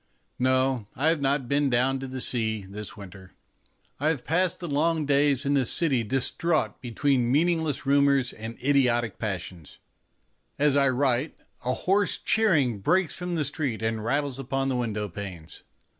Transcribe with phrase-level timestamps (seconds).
[0.39, 3.33] No, I have not been down to the sea this winter.
[3.99, 9.19] I have passed the long days in a city distraught between meaningless rumours and idiotic
[9.19, 9.77] passions.
[10.57, 15.07] As I write a hoarse cheering breaks from the street and rattles upon the window
[15.07, 15.61] panes.